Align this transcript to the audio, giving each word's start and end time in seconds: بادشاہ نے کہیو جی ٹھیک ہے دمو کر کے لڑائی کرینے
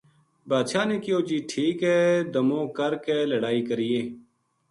بادشاہ 0.51 0.85
نے 0.89 0.97
کہیو 1.03 1.19
جی 1.27 1.37
ٹھیک 1.51 1.77
ہے 1.87 1.99
دمو 2.33 2.61
کر 2.77 2.95
کے 3.05 3.15
لڑائی 3.31 3.61
کرینے 3.67 4.01